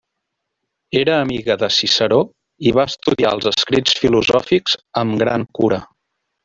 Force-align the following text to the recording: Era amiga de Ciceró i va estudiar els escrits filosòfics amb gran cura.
Era 1.01 1.17
amiga 1.25 1.57
de 1.65 1.69
Ciceró 1.75 2.19
i 2.71 2.73
va 2.79 2.89
estudiar 2.93 3.37
els 3.39 3.53
escrits 3.55 4.03
filosòfics 4.03 4.83
amb 5.05 5.25
gran 5.25 5.49
cura. 5.61 5.85